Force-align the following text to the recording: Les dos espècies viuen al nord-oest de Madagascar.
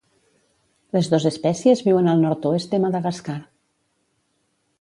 Les 0.97 1.09
dos 1.11 1.27
espècies 1.31 1.85
viuen 1.89 2.09
al 2.13 2.25
nord-oest 2.25 2.73
de 2.75 2.83
Madagascar. 2.87 3.39